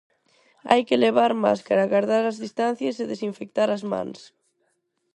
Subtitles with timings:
[0.69, 4.19] Hai que levar máscara, gardar as distancias e desinfectar as mans.